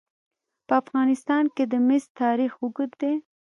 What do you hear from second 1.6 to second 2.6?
د مس تاریخ